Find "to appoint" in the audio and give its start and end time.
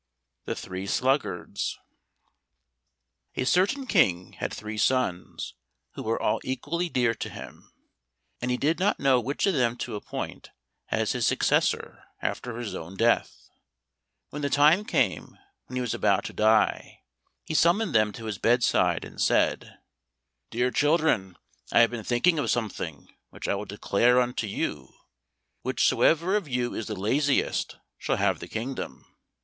9.77-10.49